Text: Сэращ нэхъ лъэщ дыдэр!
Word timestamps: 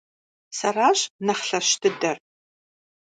Сэращ 0.57 0.99
нэхъ 1.25 1.43
лъэщ 1.47 1.67
дыдэр! 1.81 2.17